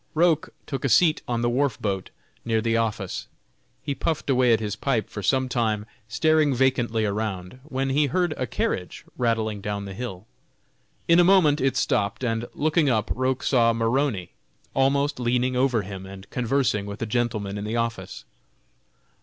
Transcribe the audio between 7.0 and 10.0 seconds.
around, when he heard a carriage rattling down the